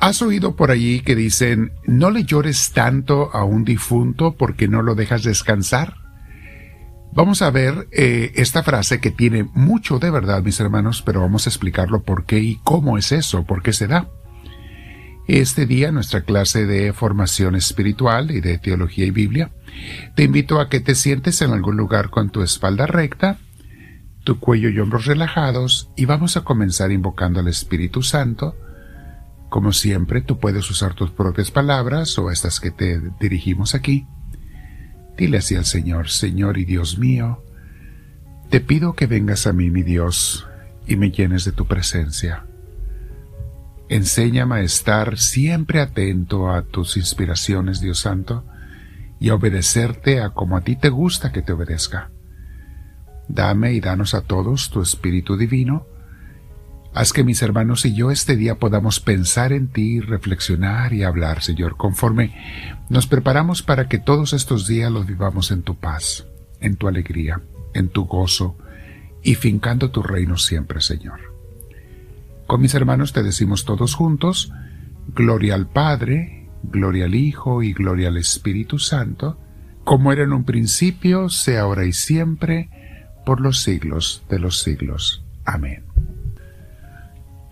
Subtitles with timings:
[0.00, 4.82] ¿Has oído por allí que dicen, no le llores tanto a un difunto porque no
[4.82, 5.96] lo dejas descansar?
[7.12, 11.46] Vamos a ver eh, esta frase que tiene mucho de verdad, mis hermanos, pero vamos
[11.46, 14.08] a explicarlo por qué y cómo es eso, por qué se da.
[15.26, 19.50] Este día, nuestra clase de formación espiritual y de teología y Biblia,
[20.14, 23.38] te invito a que te sientes en algún lugar con tu espalda recta,
[24.22, 28.54] tu cuello y hombros relajados y vamos a comenzar invocando al Espíritu Santo,
[29.48, 34.06] como siempre, tú puedes usar tus propias palabras o estas que te dirigimos aquí.
[35.16, 37.42] Dile así al Señor, Señor y Dios mío,
[38.50, 40.46] te pido que vengas a mí, mi Dios,
[40.86, 42.44] y me llenes de tu presencia.
[43.90, 48.44] Enséñame a estar siempre atento a tus inspiraciones, Dios Santo,
[49.20, 52.10] y a obedecerte a como a ti te gusta que te obedezca.
[53.28, 55.86] Dame y danos a todos tu Espíritu Divino,
[56.94, 61.42] Haz que mis hermanos y yo este día podamos pensar en ti, reflexionar y hablar,
[61.42, 62.34] Señor, conforme
[62.88, 66.26] nos preparamos para que todos estos días los vivamos en tu paz,
[66.60, 67.42] en tu alegría,
[67.74, 68.56] en tu gozo
[69.22, 71.20] y fincando tu reino siempre, Señor.
[72.46, 74.50] Con mis hermanos te decimos todos juntos,
[75.14, 79.38] Gloria al Padre, Gloria al Hijo y Gloria al Espíritu Santo,
[79.84, 82.70] como era en un principio, sea ahora y siempre,
[83.24, 85.24] por los siglos de los siglos.
[85.44, 85.87] Amén.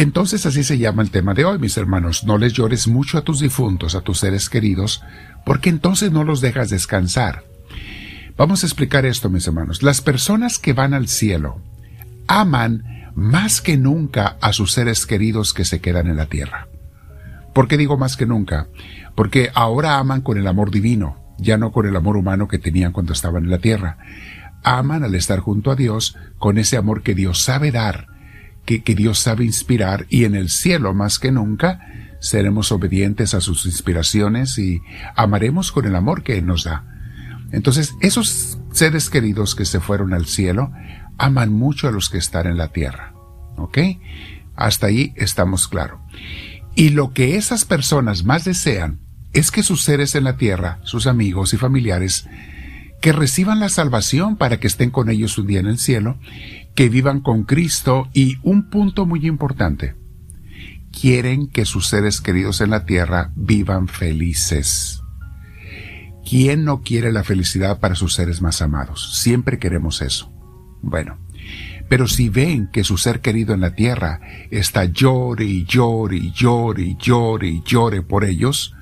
[0.00, 2.24] Entonces así se llama el tema de hoy, mis hermanos.
[2.24, 5.02] No les llores mucho a tus difuntos, a tus seres queridos,
[5.44, 7.44] porque entonces no los dejas descansar.
[8.34, 9.82] Vamos a explicar esto, mis hermanos.
[9.82, 11.60] Las personas que van al cielo
[12.28, 16.68] aman más que nunca a sus seres queridos que se quedan en la tierra.
[17.52, 18.68] ¿Por qué digo más que nunca?
[19.14, 22.92] Porque ahora aman con el amor divino, ya no con el amor humano que tenían
[22.92, 23.98] cuando estaban en la tierra.
[24.64, 28.06] Aman al estar junto a Dios con ese amor que Dios sabe dar
[28.64, 31.80] que, Dios sabe inspirar y en el cielo más que nunca
[32.20, 34.80] seremos obedientes a sus inspiraciones y
[35.16, 36.84] amaremos con el amor que Él nos da.
[37.52, 40.70] Entonces, esos seres queridos que se fueron al cielo
[41.18, 43.14] aman mucho a los que están en la tierra.
[43.56, 43.78] ¿Ok?
[44.54, 46.00] Hasta ahí estamos claro.
[46.76, 49.00] Y lo que esas personas más desean
[49.32, 52.26] es que sus seres en la tierra, sus amigos y familiares,
[53.00, 56.18] que reciban la salvación para que estén con ellos un día en el cielo
[56.74, 59.94] que vivan con Cristo y un punto muy importante,
[60.92, 65.02] quieren que sus seres queridos en la tierra vivan felices.
[66.28, 69.20] ¿Quién no quiere la felicidad para sus seres más amados?
[69.20, 70.32] Siempre queremos eso.
[70.82, 71.18] Bueno,
[71.88, 74.20] pero si ven que su ser querido en la tierra
[74.50, 78.76] está llore y llore y llore y llore y llore por ellos,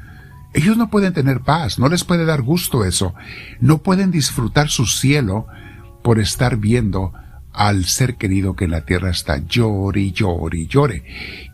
[0.52, 3.14] ellos no pueden tener paz, no les puede dar gusto eso,
[3.60, 5.46] no pueden disfrutar su cielo
[6.02, 7.12] por estar viendo
[7.58, 11.02] al ser querido que en la tierra está llore y llore y llore,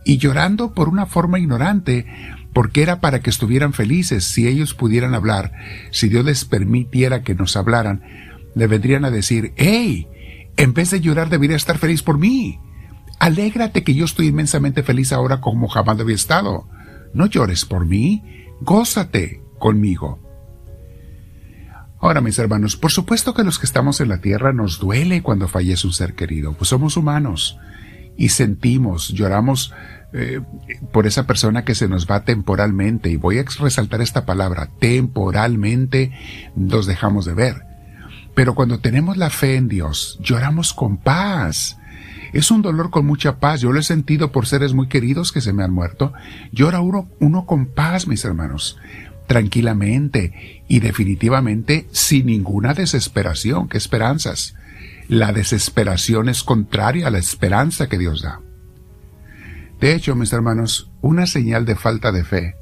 [0.05, 2.05] y llorando por una forma ignorante,
[2.53, 5.53] porque era para que estuvieran felices, si ellos pudieran hablar,
[5.91, 8.03] si Dios les permitiera que nos hablaran,
[8.55, 10.07] le vendrían a decir, hey,
[10.59, 12.61] en vez de llorar debería estar feliz por mí.
[13.19, 16.69] Alégrate que yo estoy inmensamente feliz ahora como jamás había estado.
[17.15, 18.23] No llores por mí,
[18.61, 20.24] gózate conmigo.
[22.05, 25.49] Ahora, mis hermanos, por supuesto que los que estamos en la tierra nos duele cuando
[25.49, 27.59] fallece un ser querido, pues somos humanos
[28.19, 29.73] y sentimos, lloramos
[30.13, 30.43] eh,
[30.93, 36.13] por esa persona que se nos va temporalmente, y voy a resaltar esta palabra, temporalmente
[36.55, 37.63] nos dejamos de ver.
[38.35, 41.79] Pero cuando tenemos la fe en Dios, lloramos con paz.
[42.35, 43.63] Es un dolor con mucha paz.
[43.63, 46.13] Yo lo he sentido por seres muy queridos que se me han muerto.
[46.53, 48.77] Llora uno, uno con paz, mis hermanos
[49.27, 53.69] tranquilamente y definitivamente sin ninguna desesperación.
[53.69, 54.55] ¿Qué esperanzas?
[55.09, 58.41] La desesperación es contraria a la esperanza que Dios da.
[59.81, 62.55] De hecho, mis hermanos, una señal de falta de fe,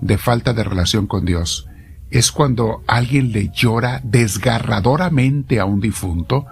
[0.00, 1.66] de falta de relación con Dios,
[2.10, 6.46] es cuando alguien le llora desgarradoramente a un difunto,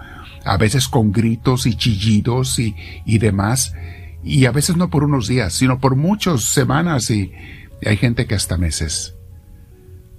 [0.45, 2.75] a veces con gritos y chillidos y,
[3.05, 3.73] y demás,
[4.23, 7.31] y a veces no por unos días, sino por muchas semanas y
[7.85, 9.18] hay gente que hasta meses.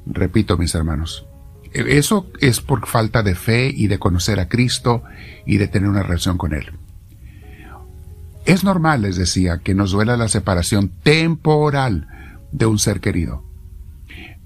[0.07, 1.27] Repito, mis hermanos,
[1.73, 5.05] eso es por falta de fe y de conocer a Cristo
[5.47, 6.73] y de tener una relación con Él.
[8.45, 12.09] Es normal, les decía, que nos duela la separación temporal
[12.51, 13.45] de un ser querido.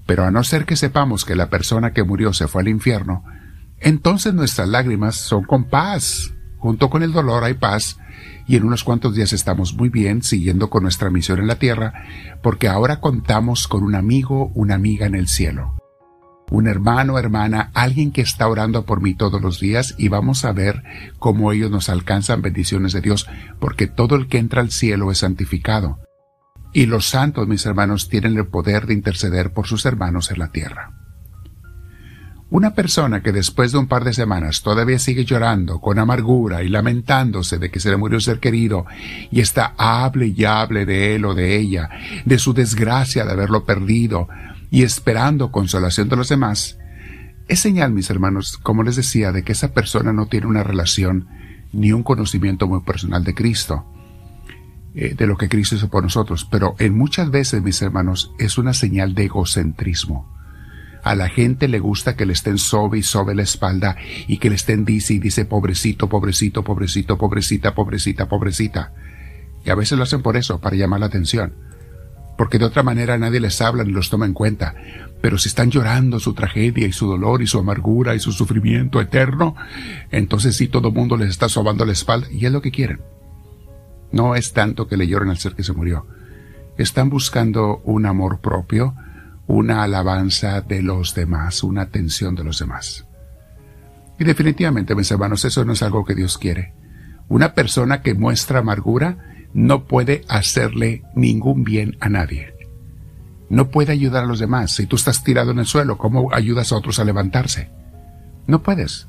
[0.05, 3.23] Pero a no ser que sepamos que la persona que murió se fue al infierno,
[3.79, 6.34] entonces nuestras lágrimas son con paz.
[6.65, 7.99] Junto con el dolor hay paz
[8.47, 11.93] y en unos cuantos días estamos muy bien siguiendo con nuestra misión en la tierra,
[12.41, 15.75] porque ahora contamos con un amigo, una amiga en el cielo.
[16.49, 20.53] Un hermano, hermana, alguien que está orando por mí todos los días y vamos a
[20.53, 20.81] ver
[21.19, 23.27] cómo ellos nos alcanzan bendiciones de Dios,
[23.59, 25.99] porque todo el que entra al cielo es santificado.
[26.73, 30.51] Y los santos, mis hermanos, tienen el poder de interceder por sus hermanos en la
[30.51, 31.04] tierra.
[32.55, 36.69] Una persona que después de un par de semanas todavía sigue llorando con amargura y
[36.69, 38.85] lamentándose de que se le murió un ser querido
[39.29, 41.89] y está hable y hable de él o de ella,
[42.23, 44.29] de su desgracia de haberlo perdido
[44.71, 46.77] y esperando consolación de los demás,
[47.49, 51.27] es señal, mis hermanos, como les decía, de que esa persona no tiene una relación
[51.73, 53.83] ni un conocimiento muy personal de Cristo,
[54.93, 58.57] eh, de lo que Cristo hizo por nosotros, pero en muchas veces, mis hermanos, es
[58.57, 60.33] una señal de egocentrismo
[61.05, 63.95] a la gente le gusta que le estén sobe y sobe la espalda
[64.27, 68.91] y que le estén dice y dice pobrecito, pobrecito, pobrecito, pobrecita, pobrecita, pobrecita.
[69.63, 71.53] Y a veces lo hacen por eso, para llamar la atención.
[72.39, 74.73] Porque de otra manera nadie les habla ni los toma en cuenta.
[75.21, 78.99] Pero si están llorando su tragedia y su dolor y su amargura y su sufrimiento
[78.99, 79.55] eterno,
[80.09, 83.01] entonces sí todo mundo les está sobando la espalda y es lo que quieren.
[84.11, 86.07] No es tanto que le lloren al ser que se murió.
[86.79, 88.95] Están buscando un amor propio,
[89.47, 93.05] una alabanza de los demás, una atención de los demás.
[94.19, 96.73] Y definitivamente, mis hermanos, eso no es algo que Dios quiere.
[97.27, 99.17] Una persona que muestra amargura
[99.53, 102.53] no puede hacerle ningún bien a nadie.
[103.49, 104.71] No puede ayudar a los demás.
[104.71, 107.69] Si tú estás tirado en el suelo, ¿cómo ayudas a otros a levantarse?
[108.47, 109.07] No puedes.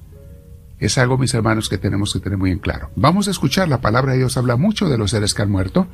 [0.78, 2.90] Es algo, mis hermanos, que tenemos que tener muy en claro.
[2.96, 5.88] Vamos a escuchar, la palabra de Dios habla mucho de los seres que han muerto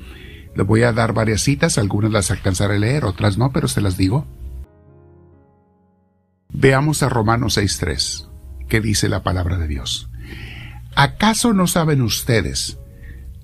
[0.54, 3.80] le voy a dar varias citas, algunas las alcanzaré a leer, otras no, pero se
[3.80, 4.26] las digo.
[6.50, 8.28] Veamos a Romanos 6.3,
[8.68, 10.10] que dice la palabra de Dios.
[10.94, 12.78] ¿Acaso no saben ustedes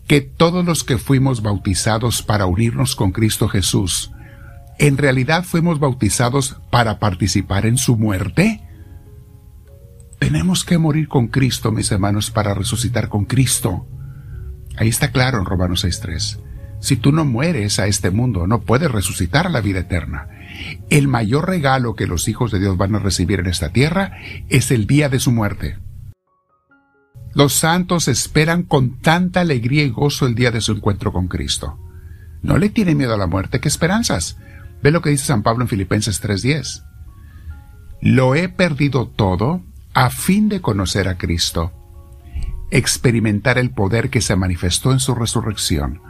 [0.06, 4.10] que todos los que fuimos bautizados para unirnos con Cristo Jesús,
[4.78, 8.62] en realidad fuimos bautizados para participar en su muerte?
[10.18, 13.86] Tenemos que morir con Cristo, mis hermanos, para resucitar con Cristo.
[14.76, 16.47] Ahí está claro en Romanos 6.3.
[16.80, 20.28] Si tú no mueres a este mundo, no puedes resucitar a la vida eterna.
[20.90, 24.16] El mayor regalo que los hijos de Dios van a recibir en esta tierra
[24.48, 25.78] es el día de su muerte.
[27.34, 31.78] Los santos esperan con tanta alegría y gozo el día de su encuentro con Cristo.
[32.42, 34.38] No le tienen miedo a la muerte, ¿qué esperanzas?
[34.82, 36.84] Ve lo que dice San Pablo en Filipenses 3:10.
[38.00, 41.72] Lo he perdido todo a fin de conocer a Cristo,
[42.70, 46.00] experimentar el poder que se manifestó en su resurrección,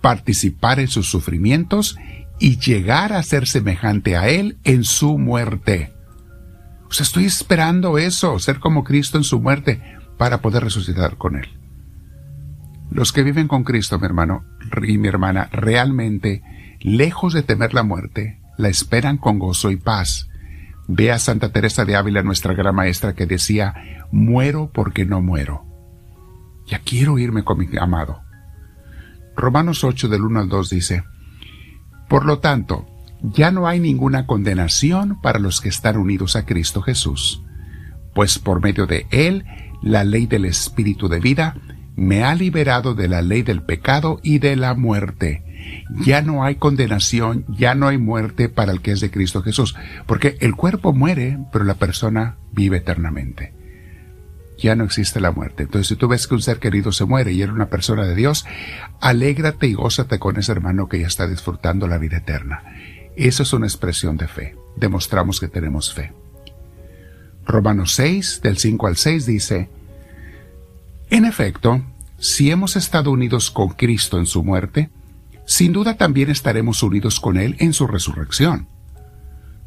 [0.00, 1.96] participar en sus sufrimientos
[2.38, 5.92] y llegar a ser semejante a Él en su muerte.
[6.88, 9.80] O sea, estoy esperando eso, ser como Cristo en su muerte,
[10.16, 11.48] para poder resucitar con Él.
[12.90, 14.44] Los que viven con Cristo, mi hermano
[14.82, 16.42] y mi hermana, realmente,
[16.80, 20.28] lejos de temer la muerte, la esperan con gozo y paz.
[20.88, 25.64] Ve a Santa Teresa de Ávila, nuestra gran maestra, que decía, muero porque no muero.
[26.66, 28.22] Ya quiero irme con mi amado.
[29.40, 31.04] Romanos 8 del 1 al 2 dice,
[32.08, 32.86] Por lo tanto,
[33.22, 37.42] ya no hay ninguna condenación para los que están unidos a Cristo Jesús,
[38.14, 39.44] pues por medio de Él,
[39.82, 41.56] la ley del Espíritu de vida
[41.96, 45.42] me ha liberado de la ley del pecado y de la muerte.
[46.04, 49.76] Ya no hay condenación, ya no hay muerte para el que es de Cristo Jesús,
[50.06, 53.59] porque el cuerpo muere, pero la persona vive eternamente
[54.60, 55.64] ya no existe la muerte.
[55.64, 58.14] Entonces, si tú ves que un ser querido se muere y era una persona de
[58.14, 58.46] Dios,
[59.00, 62.62] alégrate y gózate con ese hermano que ya está disfrutando la vida eterna.
[63.16, 64.56] Eso es una expresión de fe.
[64.76, 66.12] Demostramos que tenemos fe.
[67.46, 69.68] Romanos 6, del 5 al 6 dice,
[71.10, 71.82] En efecto,
[72.18, 74.90] si hemos estado unidos con Cristo en su muerte,
[75.46, 78.68] sin duda también estaremos unidos con Él en su resurrección.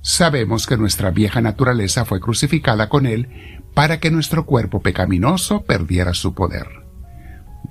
[0.01, 6.13] Sabemos que nuestra vieja naturaleza fue crucificada con Él para que nuestro cuerpo pecaminoso perdiera
[6.13, 6.67] su poder,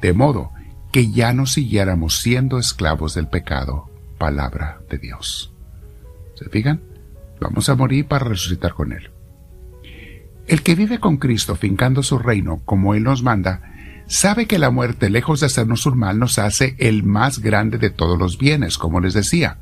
[0.01, 0.51] de modo
[0.93, 3.91] que ya no siguiéramos siendo esclavos del pecado.
[4.19, 5.53] Palabra de Dios.
[6.35, 6.83] ¿Se fijan?
[7.41, 9.11] Vamos a morir para resucitar con Él.
[10.47, 13.63] El que vive con Cristo fincando su reino como Él nos manda,
[14.07, 17.91] sabe que la muerte, lejos de hacernos un mal, nos hace el más grande de
[17.91, 19.59] todos los bienes, como les decía,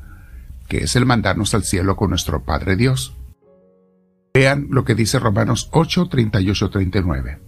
[0.67, 3.15] que es el mandarnos al cielo con nuestro Padre Dios.
[4.33, 7.39] Vean lo que dice Romanos 8, 38, 39.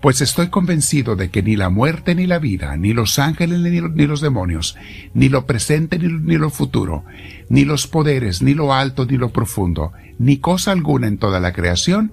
[0.00, 4.06] Pues estoy convencido de que ni la muerte ni la vida, ni los ángeles ni,
[4.06, 4.76] los demonios,
[5.12, 7.04] ni lo presente ni, ni lo futuro,
[7.50, 11.52] ni los poderes, ni lo alto ni lo profundo, ni cosa alguna en toda la
[11.52, 12.12] creación,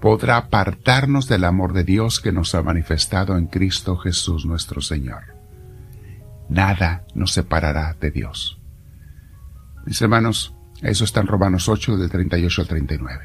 [0.00, 5.22] podrá apartarnos del amor de Dios que nos ha manifestado en Cristo Jesús nuestro Señor.
[6.50, 8.60] Nada nos separará de Dios.
[9.86, 13.24] Mis hermanos, eso está en Romanos 8 del 38 al 39.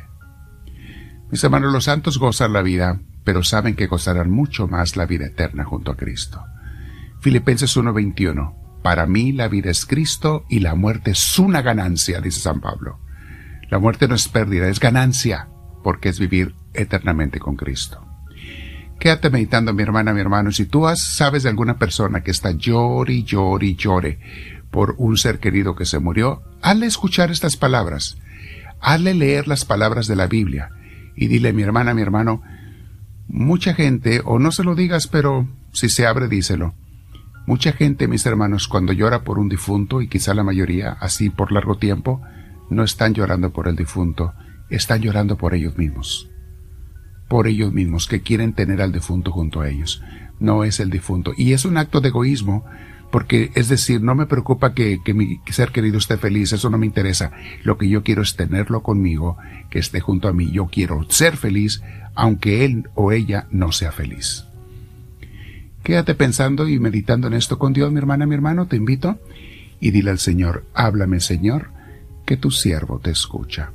[1.31, 5.25] Mis hermanos, los santos gozan la vida, pero saben que gozarán mucho más la vida
[5.25, 6.41] eterna junto a Cristo.
[7.19, 8.55] Filipenses 1:21.
[8.83, 13.01] para mí la vida es Cristo y la muerte es una ganancia, dice San Pablo.
[13.69, 15.49] La muerte no es pérdida, es ganancia,
[15.83, 18.05] porque es vivir eternamente con Cristo.
[18.97, 20.51] Quédate meditando, mi hermana, mi hermano.
[20.51, 24.19] Si tú sabes de alguna persona que está llore llore llore
[24.71, 28.17] por un ser querido que se murió, hazle escuchar estas palabras.
[28.79, 30.69] Hazle leer las palabras de la Biblia.
[31.15, 32.41] Y dile, mi hermana, mi hermano,
[33.27, 36.75] mucha gente, o no se lo digas, pero si se abre, díselo.
[37.47, 41.51] Mucha gente, mis hermanos, cuando llora por un difunto, y quizá la mayoría así por
[41.51, 42.21] largo tiempo,
[42.69, 44.33] no están llorando por el difunto,
[44.69, 46.29] están llorando por ellos mismos
[47.27, 50.01] por ellos mismos, que quieren tener al difunto junto a ellos.
[50.39, 51.33] No es el difunto.
[51.36, 52.65] Y es un acto de egoísmo,
[53.11, 56.85] porque es decir, no me preocupa que, mi ser querido esté feliz, eso no me
[56.85, 57.31] interesa.
[57.63, 59.37] Lo que yo quiero es tenerlo conmigo,
[59.69, 60.51] que esté junto a mí.
[60.51, 61.81] Yo quiero ser feliz,
[62.15, 64.45] aunque él o ella no sea feliz.
[65.83, 69.19] Quédate pensando y meditando en esto con Dios, mi hermana, mi hermano, te invito,
[69.79, 71.69] y dile al Señor, háblame Señor,
[72.25, 73.71] que tu siervo te escucha.